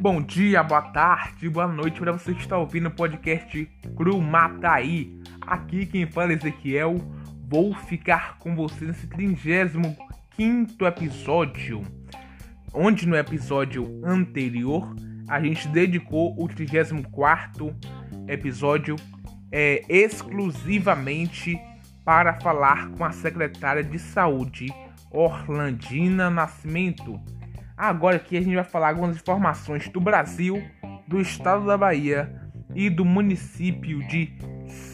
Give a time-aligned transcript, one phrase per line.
[0.00, 3.64] Bom dia, boa tarde, boa noite para você que está ouvindo o podcast
[3.96, 5.20] Cru Mataí.
[5.40, 6.96] Aqui quem fala é Ezequiel.
[7.48, 11.82] Vou ficar com você nesse 35 episódio,
[12.74, 14.94] onde no episódio anterior
[15.28, 17.74] a gente dedicou o 34
[18.26, 18.96] episódio
[19.52, 21.60] é, exclusivamente
[22.04, 24.66] para falar com a secretária de saúde,
[25.12, 27.20] Orlandina Nascimento
[27.76, 30.62] Agora aqui a gente vai falar algumas informações do Brasil,
[31.08, 32.32] do estado da Bahia
[32.76, 34.32] e do município de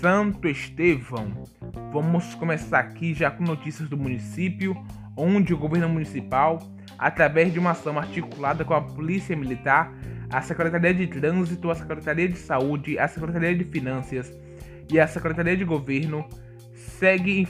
[0.00, 1.44] Santo Estevão.
[1.92, 4.74] Vamos começar aqui já com notícias do município,
[5.14, 6.60] onde o governo municipal,
[6.98, 9.92] através de uma ação articulada com a Polícia Militar,
[10.30, 14.32] a Secretaria de Trânsito, a Secretaria de Saúde, a Secretaria de Finanças
[14.90, 16.26] e a Secretaria de Governo,
[16.72, 17.46] segue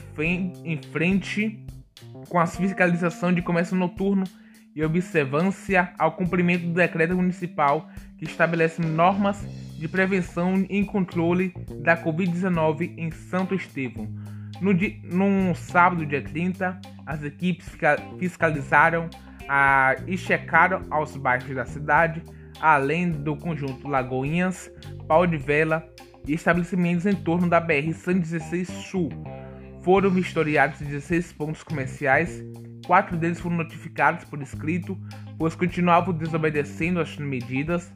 [0.65, 1.65] em frente
[2.27, 4.23] com a fiscalização de comércio noturno
[4.75, 9.45] e observância ao cumprimento do decreto municipal que estabelece normas
[9.77, 14.07] de prevenção e controle da Covid-19 em Santo Estevão.
[14.61, 17.69] No, sábado, dia 30, as equipes
[18.19, 19.09] fiscalizaram
[19.47, 22.21] a, e checaram aos bairros da cidade,
[22.59, 24.69] além do conjunto Lagoinhas,
[25.07, 25.87] Pau de Vela
[26.27, 29.09] e estabelecimentos em torno da BR-116 Sul.
[29.89, 32.43] Foram vistoriados 16 pontos comerciais
[32.85, 34.95] Quatro deles foram notificados por escrito,
[35.35, 37.91] pois continuavam desobedecendo as medidas.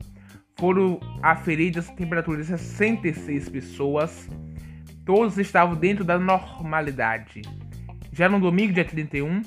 [0.57, 4.27] Foram aferidas temperaturas de 66 pessoas.
[5.05, 7.43] Todos estavam dentro da normalidade.
[8.11, 9.43] Já no domingo, dia 31,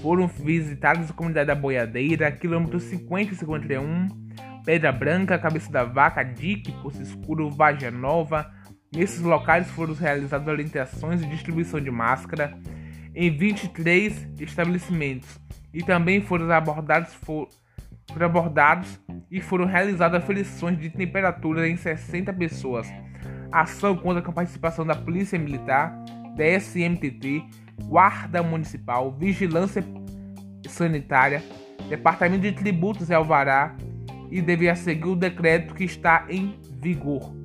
[0.00, 4.08] foram visitadas a comunidade da Boiadeira, quilômetros 50 e 51,
[4.64, 8.58] Pedra Branca, Cabeça da Vaca, Dique, Poço Escuro, Vaja Nova.
[8.92, 12.58] Nesses locais foram realizadas orientações e distribuição de máscara
[13.14, 15.38] em 23 estabelecimentos
[15.72, 17.48] e também foram abordados, for,
[18.12, 22.88] foram abordados e foram realizadas aferições de temperatura em 60 pessoas.
[23.52, 25.94] Ação conta com a participação da Polícia Militar,
[26.34, 27.44] DSMTT,
[27.84, 29.84] Guarda Municipal, Vigilância
[30.68, 31.44] Sanitária,
[31.88, 33.76] Departamento de Tributos e Alvará
[34.32, 37.39] e devia seguir o decreto que está em vigor.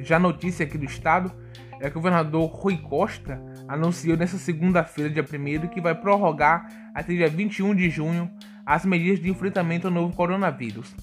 [0.00, 1.32] Já notícia aqui do estado
[1.80, 7.12] é que o governador Rui Costa anunciou nesta segunda-feira, dia 1 que vai prorrogar até
[7.12, 8.30] dia 21 de junho
[8.64, 10.94] as medidas de enfrentamento ao novo coronavírus.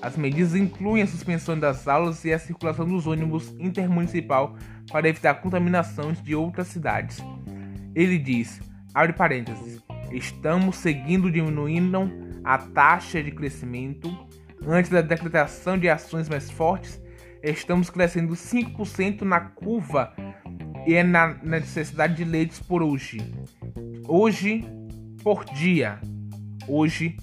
[0.00, 4.56] As medidas incluem a suspensão das aulas e a circulação dos ônibus intermunicipal
[4.90, 7.22] para evitar contaminações de outras cidades.
[7.94, 8.60] Ele diz,
[8.92, 9.82] abre parênteses,
[10.12, 12.10] estamos seguindo diminuindo
[12.44, 14.14] a taxa de crescimento.
[14.66, 17.00] Antes da decretação de ações mais fortes,
[17.50, 20.14] estamos crescendo 5% na curva
[20.86, 23.18] e é na, necessidade de leitos por hoje.
[24.06, 24.64] Hoje,
[25.22, 25.98] por dia.
[26.68, 27.16] Hoje,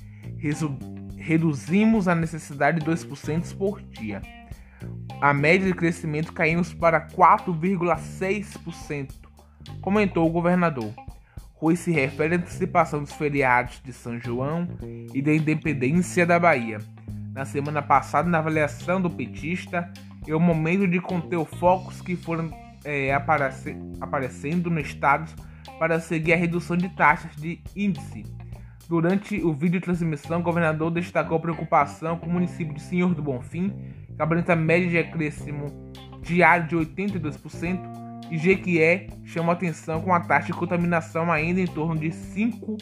[1.18, 4.22] reduzimos a necessidade de 2% por dia.
[5.20, 9.12] A média de crescimento caímos para 4,6%,
[9.82, 10.94] comentou o governador.
[11.54, 14.68] Rui se refere à antecipação dos feriados de São João
[15.14, 16.80] e da independência da Bahia.
[17.34, 19.94] Na semana passada, na avaliação do petista,
[20.28, 22.52] é o momento de conter os focos que foram
[22.84, 25.32] é, aparece, aparecendo no estado
[25.80, 28.26] para seguir a redução de taxas de índice.
[28.88, 33.22] Durante o vídeo de transmissão, o governador destacou preocupação com o município de Senhor do
[33.22, 33.70] Bonfim,
[34.16, 40.48] que apresenta média de acréscimo diário de 82%, e Jequié chama atenção com a taxa
[40.48, 42.78] de contaminação ainda em torno de 5%.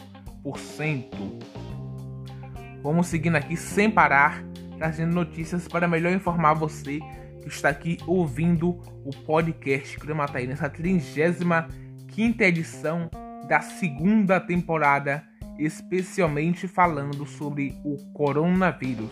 [2.83, 4.43] Vamos seguindo aqui sem parar,
[4.77, 6.99] trazendo notícias para melhor informar você
[7.41, 8.69] que está aqui ouvindo
[9.05, 13.09] o podcast Cremataí nessa 35 edição
[13.47, 15.23] da segunda temporada,
[15.57, 19.09] especialmente falando sobre o coronavírus.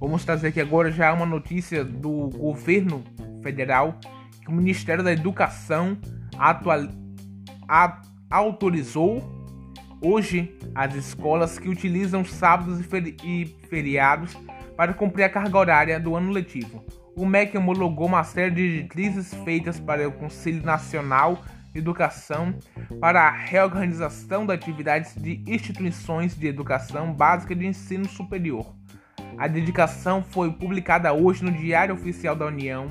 [0.00, 3.04] Vamos trazer aqui agora já uma notícia do governo
[3.42, 3.98] federal
[4.40, 5.96] que o Ministério da Educação
[6.38, 6.88] atual,
[7.68, 9.22] a, autorizou
[10.02, 14.36] hoje as escolas que utilizam sábados e, feri e feriados
[14.76, 16.84] para cumprir a carga horária do ano letivo
[17.16, 22.54] o MEC homologou uma série de diretrizes feitas para o Conselho Nacional de Educação
[23.00, 28.74] para a reorganização das atividades de instituições de educação básica de ensino superior.
[29.36, 32.88] A dedicação foi publicada hoje no Diário Oficial da União.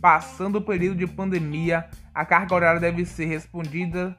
[0.00, 4.16] Passando o período de pandemia, a carga horária deve ser respondida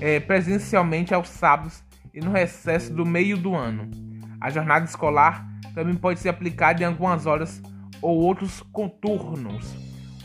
[0.00, 1.82] é, presencialmente aos sábados
[2.12, 3.90] e no recesso do meio do ano.
[4.40, 7.60] A jornada escolar também pode ser aplicada em algumas horas
[8.00, 9.74] ou outros contornos.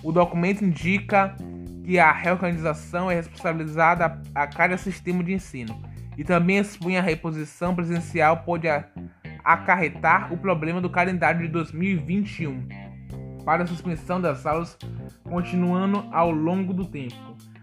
[0.03, 1.35] O documento indica
[1.83, 5.81] que a reorganização é responsabilizada a cada sistema de ensino
[6.17, 8.67] e também expõe a reposição presencial pode
[9.43, 12.67] acarretar o problema do calendário de 2021
[13.43, 14.77] para a suspensão das aulas
[15.23, 17.15] continuando ao longo do tempo.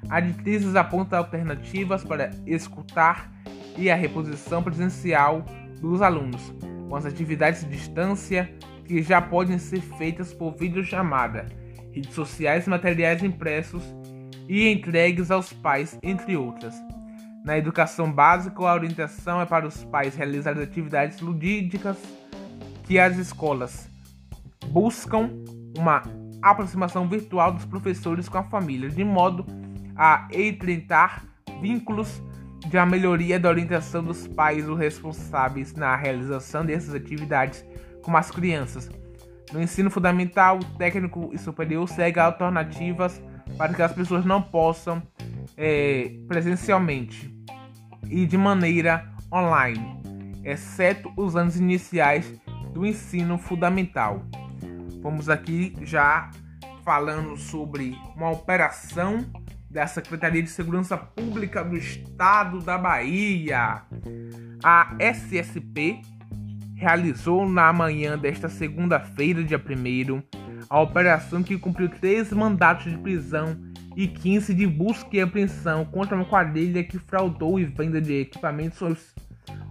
[0.08, 3.30] A diretrizes aponta alternativas para escutar
[3.76, 5.44] e a reposição presencial
[5.80, 6.54] dos alunos,
[6.88, 8.50] com as atividades de distância
[8.86, 11.46] que já podem ser feitas por videochamada,
[11.92, 13.82] redes sociais, materiais impressos
[14.48, 16.74] e entregues aos pais, entre outras.
[17.44, 21.96] Na educação básica, a orientação é para os pais realizarem atividades ludídicas
[22.84, 23.88] que as escolas
[24.68, 25.30] buscam
[25.76, 26.02] uma
[26.42, 29.44] aproximação virtual dos professores com a família, de modo
[29.96, 31.24] a estreitar
[31.60, 32.22] vínculos
[32.68, 37.64] de a melhoria da orientação dos pais os responsáveis na realização dessas atividades
[38.06, 38.88] com as crianças.
[39.52, 43.20] No ensino fundamental, técnico e superior segue alternativas
[43.58, 45.02] para que as pessoas não possam
[45.56, 47.34] é, presencialmente
[48.08, 50.00] e de maneira online,
[50.44, 52.32] exceto os anos iniciais
[52.72, 54.22] do ensino fundamental.
[55.02, 56.30] Vamos aqui já
[56.84, 59.18] falando sobre uma operação
[59.68, 63.82] da Secretaria de Segurança Pública do Estado da Bahia.
[64.62, 66.02] A SSP
[66.76, 70.22] realizou na manhã desta segunda-feira, dia 1
[70.68, 73.56] a operação que cumpriu três mandatos de prisão
[73.96, 79.14] e 15 de busca e apreensão contra uma quadrilha que fraudou e venda de equipamentos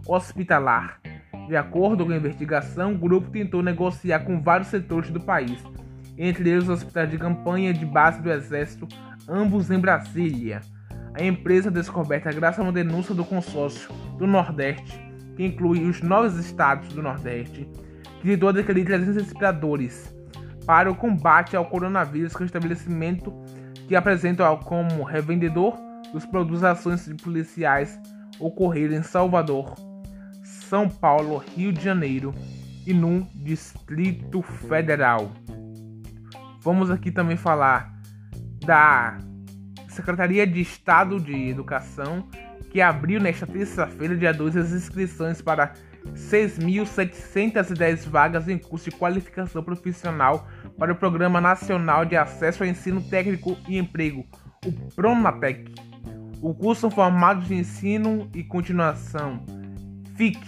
[0.08, 1.00] hospitalar.
[1.48, 5.64] De acordo com a investigação, o grupo tentou negociar com vários setores do país,
[6.18, 8.88] entre eles os hospitais de campanha de base do Exército,
[9.30, 10.62] ambos em Brasília.
[11.14, 15.05] A empresa descoberta graças a uma denúncia do consórcio do Nordeste,
[15.36, 17.70] que inclui os nove estados do Nordeste,
[18.22, 20.16] que tentou adquirir 300 respiradores
[20.66, 23.34] para o combate ao coronavírus com o estabelecimento
[23.88, 25.78] que apresenta como revendedor
[26.12, 28.00] dos produtos ações policiais
[28.40, 29.76] ocorreram em Salvador,
[30.44, 32.34] São Paulo, Rio de Janeiro
[32.86, 35.32] e no Distrito Federal.
[36.62, 37.94] Vamos aqui também falar
[38.66, 39.18] da
[39.88, 42.28] Secretaria de Estado de Educação,
[42.76, 45.72] que abriu nesta terça-feira, dia 2, as inscrições para
[46.14, 50.46] 6.710 vagas em curso de qualificação profissional
[50.78, 54.26] para o Programa Nacional de Acesso ao Ensino Técnico e Emprego,
[54.66, 55.74] o PRONATEC.
[56.42, 59.46] O curso formado de ensino e continuação,
[60.18, 60.46] FIC,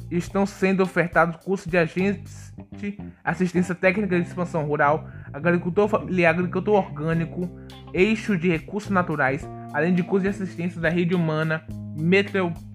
[0.10, 2.24] Estão sendo ofertados cursos de agente,
[3.24, 7.50] assistência técnica de expansão rural, agricultor familiar, agricultor orgânico,
[7.94, 11.66] eixo de recursos naturais, além de cursos de assistência da rede humana,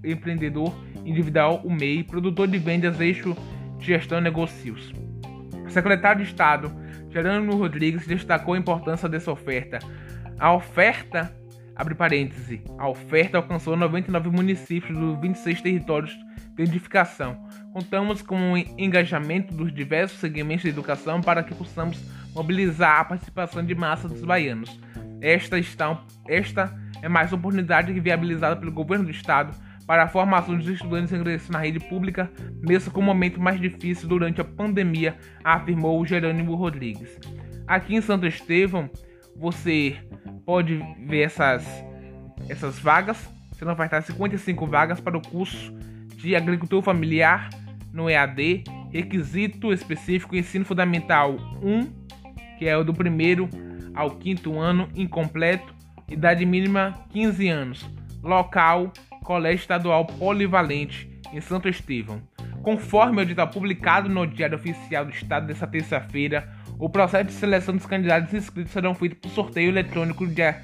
[0.05, 0.75] empreendedor
[1.05, 3.37] individual, o MEI, produtor de vendas, eixo
[3.79, 4.93] de gestão e negócios.
[5.67, 6.73] O secretário de Estado,
[7.11, 9.79] Gerônimo Rodrigues, destacou a importância dessa oferta.
[10.39, 11.35] A oferta,
[11.75, 16.17] abre parêntese, a oferta alcançou 99 municípios dos 26 territórios
[16.55, 17.37] de edificação.
[17.73, 21.99] Contamos com o engajamento dos diversos segmentos de educação para que possamos
[22.35, 24.81] mobilizar a participação de massa dos baianos.
[25.21, 29.55] Esta, está, esta é mais oportunidade viabilizada pelo governo do estado
[29.87, 34.07] para a formação dos estudantes ingressos na rede pública, mesmo com o momento mais difícil
[34.07, 37.19] durante a pandemia, afirmou Jerônimo Rodrigues.
[37.67, 38.91] Aqui em Santo Estevão,
[39.35, 39.97] você
[40.45, 41.67] pode ver essas,
[42.49, 43.29] essas vagas.
[43.61, 45.75] Vai estar 55 vagas para o curso
[46.17, 47.49] de agricultura familiar
[47.93, 53.49] no EAD, requisito específico ensino fundamental 1, que é o do primeiro
[53.95, 55.75] ao quinto ano incompleto,
[56.09, 57.91] idade mínima 15 anos,
[58.23, 62.23] local Colégio Estadual Polivalente em Santo Estevão.
[62.63, 66.49] Conforme o edital publicado no Diário Oficial do Estado desta terça-feira,
[66.79, 70.63] o processo de seleção dos candidatos inscritos será feito por sorteio eletrônico dia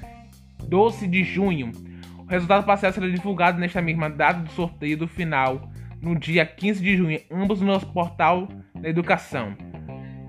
[0.67, 1.71] 12 de junho.
[2.17, 5.69] O resultado parcial será divulgado nesta mesma data do sorteio do final,
[6.01, 9.55] no dia 15 de junho, ambos no nosso portal da educação.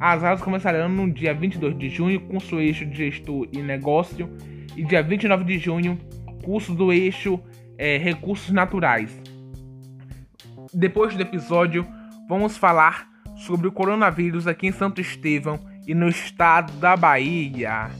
[0.00, 4.34] As aulas começarão no dia 22 de junho, com o eixo de gestor e negócio,
[4.74, 5.98] e dia 29 de junho,
[6.42, 7.38] curso do eixo
[7.78, 9.22] é, recursos naturais.
[10.72, 11.86] Depois do episódio,
[12.28, 13.06] vamos falar
[13.36, 17.90] sobre o coronavírus aqui em Santo Estevão e no estado da Bahia.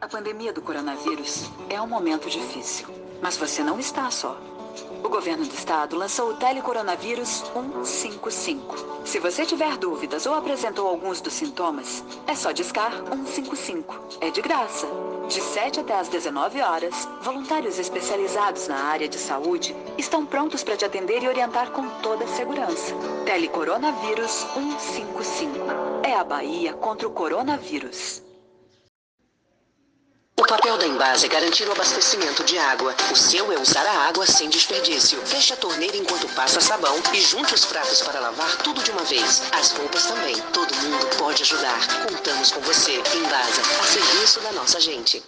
[0.00, 2.86] A pandemia do coronavírus é um momento difícil,
[3.20, 4.38] mas você não está só.
[5.04, 9.04] O governo do estado lançou o Telecoronavírus 155.
[9.04, 14.18] Se você tiver dúvidas ou apresentou alguns dos sintomas, é só discar 155.
[14.22, 14.86] É de graça.
[15.28, 20.76] De 7 até às 19 horas, voluntários especializados na área de saúde estão prontos para
[20.76, 22.94] te atender e orientar com toda a segurança.
[23.26, 25.89] Telecoronavírus 155.
[26.02, 28.22] É a Bahia contra o coronavírus.
[30.36, 32.94] O papel da Embase é garantir o abastecimento de água.
[33.12, 35.20] O seu é usar a água sem desperdício.
[35.26, 39.02] Feche a torneira enquanto passa sabão e junte os pratos para lavar tudo de uma
[39.02, 39.42] vez.
[39.52, 40.34] As roupas também.
[40.52, 41.78] Todo mundo pode ajudar.
[42.08, 42.94] Contamos com você.
[43.14, 45.22] Embasa, a serviço da nossa gente.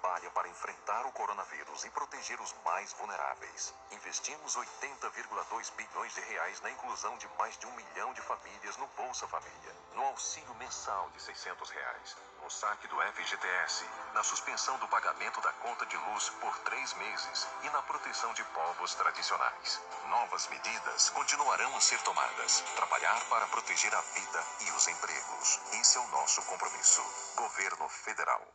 [0.00, 3.74] Trabalha para enfrentar o coronavírus e proteger os mais vulneráveis.
[3.90, 8.86] Investimos 80,2 bilhões de reais na inclusão de mais de um milhão de famílias no
[8.96, 14.88] Bolsa Família, no auxílio mensal de 600 reais, no saque do FGTS, na suspensão do
[14.88, 19.82] pagamento da conta de luz por três meses e na proteção de povos tradicionais.
[20.06, 22.60] Novas medidas continuarão a ser tomadas.
[22.74, 25.60] Trabalhar para proteger a vida e os empregos.
[25.74, 27.02] Esse é o nosso compromisso.
[27.36, 28.49] Governo Federal.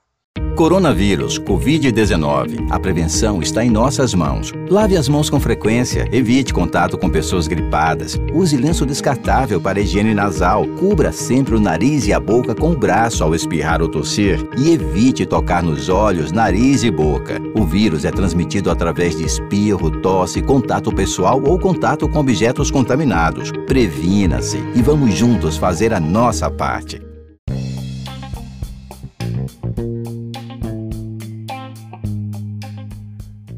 [0.55, 2.67] Coronavírus, Covid-19.
[2.69, 4.53] A prevenção está em nossas mãos.
[4.69, 10.13] Lave as mãos com frequência, evite contato com pessoas gripadas, use lenço descartável para higiene
[10.13, 14.47] nasal, cubra sempre o nariz e a boca com o braço ao espirrar ou tossir
[14.57, 17.41] e evite tocar nos olhos, nariz e boca.
[17.53, 23.51] O vírus é transmitido através de espirro, tosse, contato pessoal ou contato com objetos contaminados.
[23.67, 27.14] Previna-se e vamos juntos fazer a nossa parte.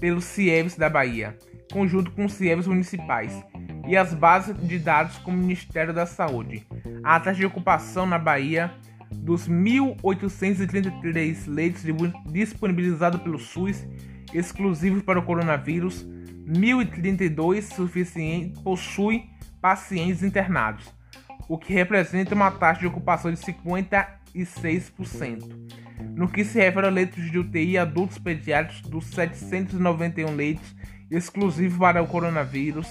[0.00, 1.36] pelos CIEVs da Bahia,
[1.72, 3.42] conjunto com os CIEVs municipais
[3.86, 6.66] e as bases de dados com o Ministério da Saúde.
[7.02, 8.72] A taxa de ocupação na Bahia
[9.10, 11.82] dos 1.833 leitos
[12.26, 13.86] disponibilizados pelo SUS
[14.32, 16.06] exclusivos para o coronavírus
[16.46, 19.24] 1.032 suficiente, possui
[19.60, 20.92] pacientes internados,
[21.48, 25.80] o que representa uma taxa de ocupação de 56%.
[26.14, 30.76] No que se refere a leitos de UTI adultos pediátricos, dos 791 leitos
[31.10, 32.86] exclusivos para o coronavírus,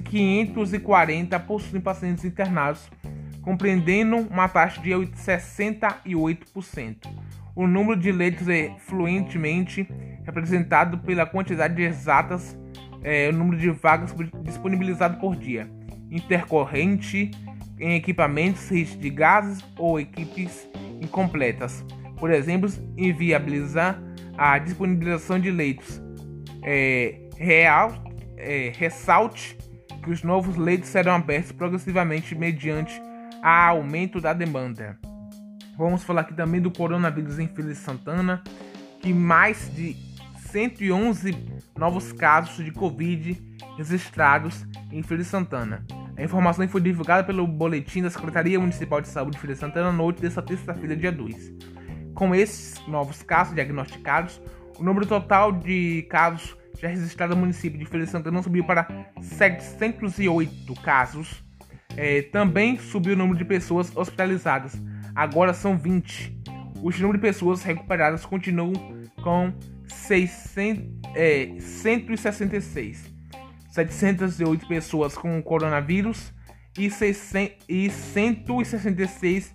[0.00, 2.88] 540 possuem pacientes internados,
[3.42, 6.96] compreendendo uma taxa de 68%.
[7.54, 9.86] O número de leitos é fluentemente
[10.24, 12.56] representado pela quantidade de exatas,
[13.02, 15.68] é, o número de vagas disponibilizado por dia,
[16.10, 17.30] intercorrente
[17.78, 20.68] em equipamentos de gases ou equipes
[21.00, 21.84] incompletas.
[22.16, 24.00] Por exemplo, inviabilizar
[24.38, 26.00] a disponibilização de leitos.
[26.62, 28.04] É, real,
[28.36, 29.58] é, ressalte
[30.02, 33.00] que os novos leitos serão abertos progressivamente mediante
[33.42, 34.98] a aumento da demanda.
[35.76, 38.42] Vamos falar aqui também do coronavírus em Feira de Santana,
[39.00, 39.96] que mais de
[40.50, 41.34] 111
[41.78, 43.40] novos casos de Covid
[43.76, 45.84] registrados em Feira de Santana.
[46.16, 49.88] A informação foi divulgada pelo boletim da Secretaria Municipal de Saúde de Feira de Santana
[49.88, 51.52] à noite desta terça-feira, dia 2.
[52.14, 54.40] Com esses novos casos diagnosticados,
[54.78, 58.88] o número total de casos já registrados no município de Feira de Santana subiu para
[59.20, 61.44] 708 casos.
[61.96, 64.82] É, também subiu o número de pessoas hospitalizadas,
[65.14, 66.42] agora são 20.
[66.82, 68.72] O número de pessoas recuperadas continuam
[69.22, 69.52] com
[69.86, 70.84] 600,
[71.14, 73.12] é, 166.
[73.70, 76.34] 708 pessoas com coronavírus
[76.76, 79.54] e, 600, e 166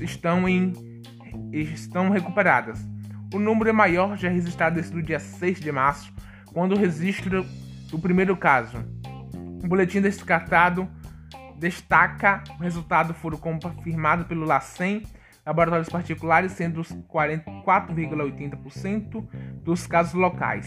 [0.00, 0.72] estão, em,
[1.52, 2.78] estão recuperadas.
[3.34, 6.14] O número é maior já registrado desde o dia 6 de março,
[6.54, 7.44] quando o registro
[7.90, 8.78] do primeiro caso.
[9.62, 10.88] O boletim descartado
[11.58, 15.02] destaca o resultado foram confirmados pelo LACEN,
[15.44, 19.28] laboratórios particulares, sendo 44,80%
[19.62, 20.66] dos casos locais.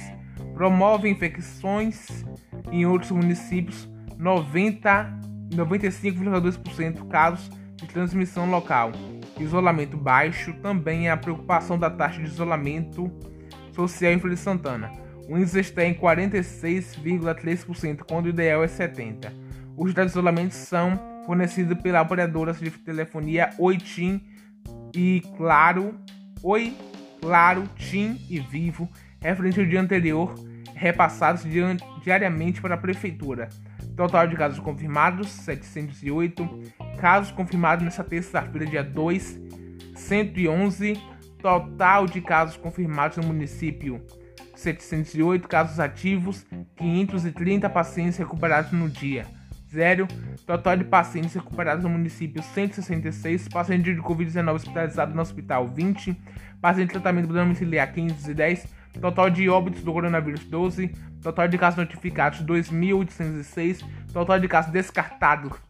[0.54, 2.24] Promove infecções
[2.72, 3.90] em outros municípios,
[4.20, 8.92] 95,2% casos de transmissão local.
[9.40, 13.10] Isolamento baixo também é a preocupação da taxa de isolamento
[13.72, 15.07] social em Feira Santana.
[15.30, 19.30] O índice está em 46,3%, quando o ideal é 70%.
[19.76, 24.26] Os dados de isolamento são fornecidos pela operadora de telefonia Oi TIM
[24.96, 26.00] e Claro,
[26.42, 26.74] Oi,
[27.22, 28.90] Claro, TIM e Vivo,
[29.22, 30.34] referente ao dia anterior,
[30.74, 31.44] repassados
[32.02, 33.50] diariamente para a prefeitura.
[33.96, 36.48] Total de casos confirmados: 708.
[37.00, 39.40] Casos confirmados nesta terça-feira, dia 2,
[39.96, 41.02] 111.
[41.42, 44.02] Total de casos confirmados no município:
[44.60, 49.26] 708 casos ativos, 530 pacientes recuperados no dia.
[49.70, 50.08] Zero.
[50.46, 56.18] Total de pacientes recuperados no município 166, pacientes de Covid-19 hospitalizados no hospital 20,
[56.62, 58.68] pacientes de tratamento domiciliar 510,
[59.02, 60.88] total de óbitos do coronavírus 12,
[61.22, 65.67] total de casos notificados 2.806, total de casos descartados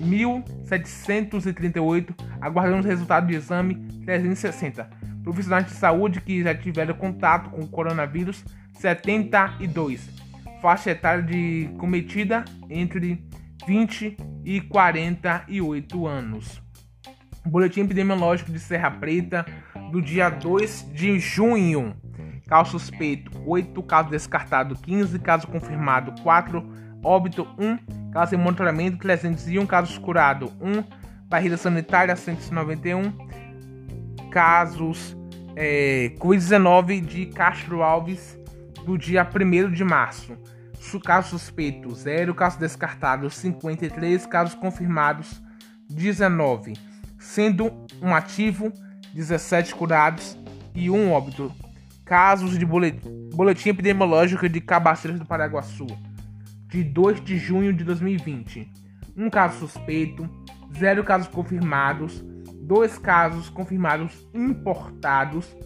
[0.00, 3.74] 1.738, aguardando o resultado de exame
[4.04, 4.88] 360.
[5.22, 10.08] Profissionais de saúde que já tiveram contato com o coronavírus 72.
[10.62, 13.22] Faixa etária de cometida entre
[13.66, 16.62] 20 e 48 anos.
[17.44, 19.44] Boletim epidemiológico de Serra Preta
[19.90, 21.94] do dia 2 de junho.
[22.46, 26.66] Caso suspeito 8, caso descartado 15, caso confirmado 4,
[27.02, 30.82] óbito 1, caso em monitoramento 301, casos curado 1,
[31.28, 33.12] barreira sanitária 191,
[34.28, 35.16] casos
[35.54, 38.36] é, Covid-19 de Castro Alves
[38.84, 40.36] do dia 1 de março.
[41.04, 45.40] Caso suspeito 0, caso descartado 53, casos confirmados
[45.88, 46.72] 19,
[47.20, 48.72] sendo um ativo,
[49.14, 50.36] 17 curados
[50.74, 51.52] e um óbito.
[52.04, 55.86] Casos de boletim, boletim epidemiológico de Cabaceiras do Paraguaçu,
[56.68, 58.70] de 2 de junho de 2020.
[59.16, 60.28] Um caso suspeito,
[60.76, 62.22] zero casos confirmados,
[62.60, 65.56] dois casos confirmados importados,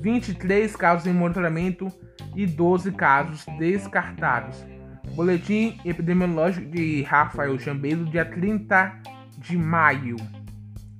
[0.00, 1.92] 23 casos em monitoramento
[2.34, 4.64] e 12 casos descartados.
[5.14, 8.98] Boletim epidemiológico de Rafael Jambeiro, dia 30
[9.38, 10.16] de maio.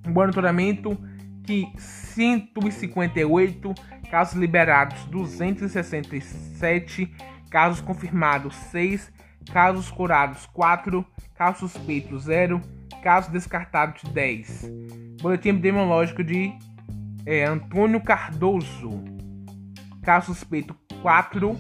[0.07, 0.99] Monitoramento
[1.45, 3.75] que 158
[4.11, 7.11] casos liberados 267,
[7.49, 9.11] casos confirmados 6,
[9.53, 12.61] casos curados 4, casos suspeitos 0,
[13.03, 14.71] casos descartados 10.
[15.21, 16.53] Boletim epidemiológico de
[17.25, 19.03] é, Antônio Cardoso,
[20.03, 21.57] caso suspeito 4,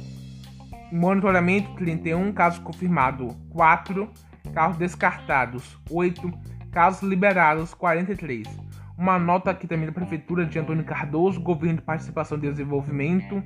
[0.92, 4.10] monitoramento 31, casos confirmados 4,
[4.52, 6.32] casos descartados 8,
[6.70, 12.36] casos liberados 43 uma nota aqui também da Prefeitura de Antônio Cardoso, Governo de Participação
[12.36, 13.42] e Desenvolvimento.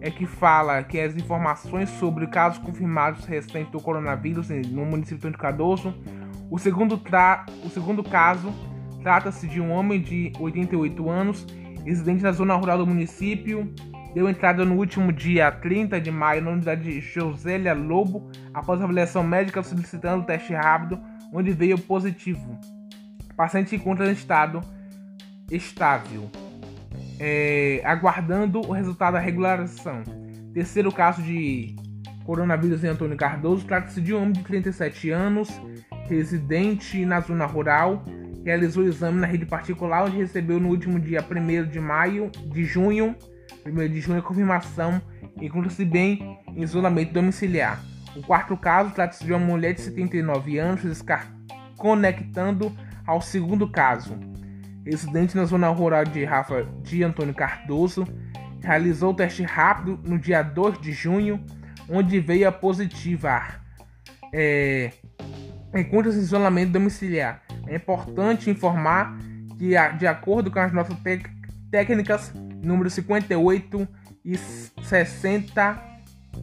[0.00, 5.36] É que fala que as informações sobre casos confirmados recentes do coronavírus no município de
[5.36, 5.94] Cardoso.
[6.50, 8.52] O segundo, tra o segundo caso
[9.02, 11.46] trata-se de um homem de 88 anos,
[11.84, 13.72] residente na zona rural do município.
[14.14, 19.22] Deu entrada no último dia 30 de maio na unidade de Josélia Lobo, após avaliação
[19.22, 21.00] médica solicitando teste rápido,
[21.32, 22.58] onde veio positivo.
[23.30, 24.60] O paciente encontra em estado
[25.50, 26.30] estável
[27.20, 30.02] é, aguardando o resultado da regularização.
[30.54, 31.76] Terceiro caso de
[32.24, 35.50] coronavírus em Antônio Cardoso trata-se de um homem de 37 anos,
[36.08, 38.02] residente na zona rural,
[38.42, 42.64] realizou o exame na rede particular, onde recebeu no último dia 1 de maio, de
[42.64, 43.14] junho,
[43.66, 45.00] 1 de junho, a confirmação,
[45.36, 47.84] encontra-se bem em isolamento domiciliar.
[48.16, 51.04] O quarto caso trata-se de uma mulher de 79 anos,
[51.76, 52.74] conectando
[53.06, 54.29] ao segundo caso
[54.84, 58.06] residente na zona rural de Rafa de Antônio Cardoso,
[58.62, 61.44] realizou o teste rápido no dia 2 de junho,
[61.88, 63.42] onde veio a positiva.
[64.32, 64.92] É,
[65.74, 67.42] Encontra-se em isolamento domiciliar.
[67.66, 69.16] É importante informar
[69.56, 70.96] que, de acordo com as nossas
[71.70, 73.88] técnicas, número 58
[74.24, 75.82] e 60,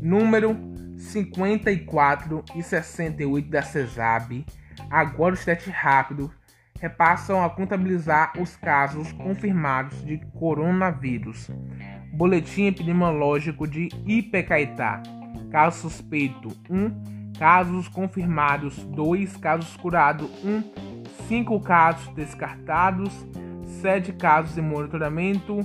[0.01, 0.55] número
[0.97, 4.45] 54 e 68 da CESAB,
[4.89, 6.31] agora o teste rápido
[6.79, 11.49] repassam a contabilizar os casos confirmados de coronavírus.
[12.13, 15.01] Boletim epidemiológico de Ipecaetá.
[15.51, 20.63] Caso suspeito 1, casos confirmados 2, casos curados 1,
[21.27, 23.13] 5 casos descartados,
[23.81, 25.59] 7 casos em monitoramento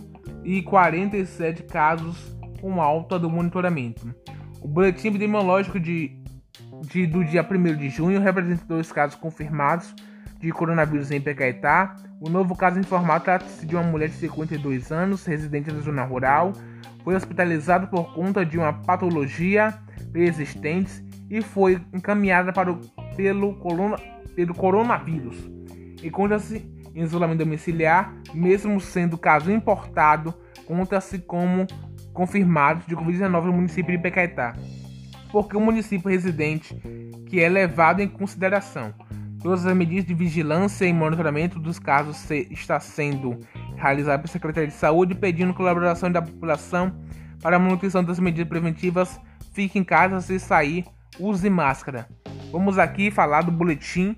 [0.45, 4.15] e 47 casos com alta do monitoramento.
[4.61, 6.17] O boletim epidemiológico de,
[6.83, 9.93] de do dia 1 de junho representa dois casos confirmados
[10.43, 11.95] de coronavírus em Pecaetá.
[12.21, 16.53] O novo caso informado trata-se de uma mulher de 52 anos, residente da zona rural.
[17.05, 19.73] Foi hospitalizada por conta de uma patologia
[20.13, 22.81] persistente e foi encaminhada para o,
[23.17, 23.97] pelo, corona,
[24.35, 25.37] pelo coronavírus.
[26.03, 30.35] Encontra-se em isolamento domiciliar, mesmo sendo caso importado,
[30.67, 31.67] conta-se como
[32.13, 34.55] confirmados de Covid-19 no município de Pecaetá,
[35.31, 36.77] porque o município residente
[37.27, 38.93] que é levado em consideração.
[39.43, 43.41] Todas as medidas de vigilância e monitoramento dos casos se, está sendo
[43.77, 46.95] realizada pela Secretaria de Saúde, pedindo colaboração da população
[47.41, 49.21] para a manutenção das medidas preventivas.
[49.53, 50.85] Fique em casa se sair,
[51.19, 52.09] use máscara.
[52.53, 54.15] Vamos aqui falar do boletim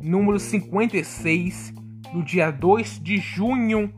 [0.00, 1.74] número 56
[2.12, 3.92] do dia 2 de junho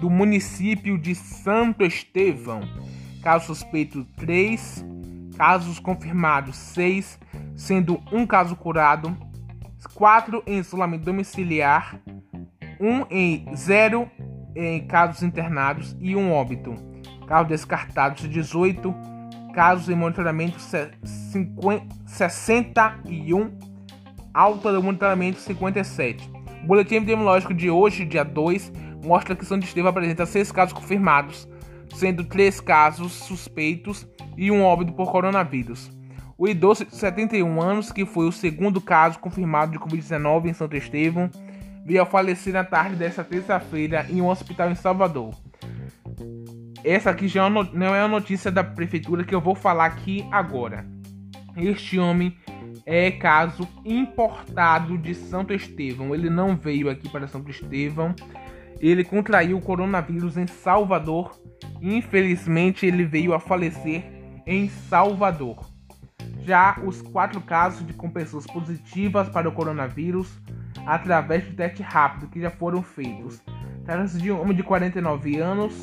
[0.00, 2.60] do município de Santo Estevão.
[3.22, 4.84] Caso suspeito 3,
[5.36, 7.18] casos confirmados 6,
[7.56, 9.16] sendo um caso curado
[9.86, 12.00] 4 em isolamento domiciliar,
[12.80, 14.10] 1 em 0
[14.54, 16.74] em casos internados e 1 óbito.
[17.26, 18.94] Casos descartados 18,
[19.54, 23.58] casos em monitoramento 50, 61,
[24.34, 26.30] alta do monitoramento 57.
[26.62, 28.72] O boletim epidemiológico de hoje, dia 2,
[29.04, 31.48] mostra que São Estevão apresenta 6 casos confirmados,
[31.94, 35.90] sendo 3 casos suspeitos e um óbito por coronavírus.
[36.40, 40.74] O idoso de 71 anos, que foi o segundo caso confirmado de Covid-19 em Santo
[40.74, 41.28] Estevão,
[41.84, 45.34] veio a falecer na tarde desta terça-feira em um hospital em Salvador.
[46.82, 50.26] Essa aqui já é não é a notícia da prefeitura que eu vou falar aqui
[50.32, 50.86] agora.
[51.58, 52.34] Este homem
[52.86, 56.14] é caso importado de Santo Estevão.
[56.14, 58.14] Ele não veio aqui para Santo Estevão.
[58.80, 61.38] Ele contraiu o coronavírus em Salvador.
[61.82, 64.02] Infelizmente, ele veio a falecer
[64.46, 65.68] em Salvador.
[66.44, 70.32] Já os quatro casos de com pessoas positivas para o coronavírus
[70.86, 73.42] através de teste rápido que já foram feitos.
[73.84, 75.74] Trata-se de um homem de 49 anos,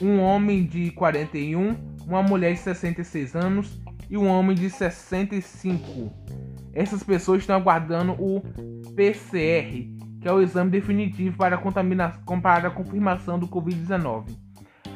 [0.00, 1.76] um homem de 41,
[2.06, 6.12] uma mulher de 66 anos e um homem de 65.
[6.74, 8.40] Essas pessoas estão aguardando o
[8.94, 9.88] PCR,
[10.20, 14.36] que é o exame definitivo para a, para a confirmação do Covid-19.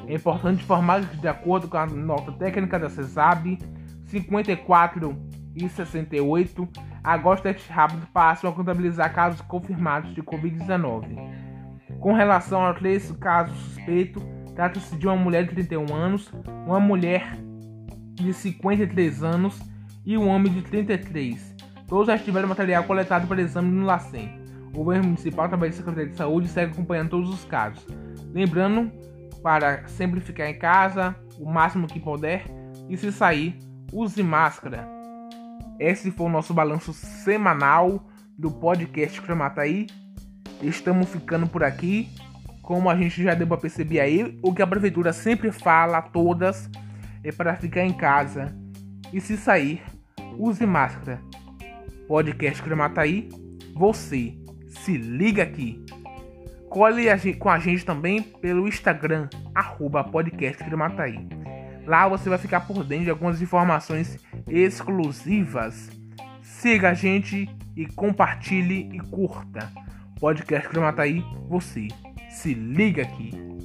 [0.07, 3.59] É importante informar que, de acordo com a nota técnica da CESAB,
[4.21, 5.17] 54
[5.55, 6.69] e 68,
[7.03, 11.17] agora os testes rápidos passam a contabilizar casos confirmados de Covid-19.
[12.01, 14.23] Com relação aos três casos suspeitos,
[14.55, 16.33] trata-se de uma mulher de 31 anos,
[16.67, 17.37] uma mulher
[18.15, 19.59] de 53 anos
[20.05, 21.55] e um homem de 33.
[21.87, 24.45] Todos já tiveram material coletado para exame no LACEN.
[24.69, 27.87] O governo municipal, através da Secretaria de Saúde, segue acompanhando todos os casos.
[28.33, 28.91] Lembrando,
[29.43, 32.45] para sempre ficar em casa o máximo que puder
[32.89, 33.59] e se sair,
[33.93, 34.89] use máscara.
[35.79, 38.07] Esse foi o nosso balanço semanal
[38.39, 39.87] do podcast Cremataí.
[40.63, 42.09] Estamos ficando por aqui.
[42.63, 46.03] Como a gente já deu para perceber aí, o que a prefeitura sempre fala a
[46.03, 46.69] todas
[47.23, 48.57] é para ficar em casa
[49.13, 49.83] e se sair,
[50.37, 51.21] use máscara.
[52.09, 53.29] Podcast Cremataí,
[53.75, 54.35] você
[54.67, 55.85] se liga aqui.
[56.69, 57.07] Cole
[57.39, 61.46] com a gente também pelo Instagram, arroba podcast Cremataí.
[61.87, 64.19] Lá você vai ficar por dentro de algumas informações
[64.49, 65.89] exclusivas.
[66.43, 69.71] Siga a gente e compartilhe e curta.
[70.19, 71.89] Podcast Cremataí, você
[72.29, 73.56] se liga aqui.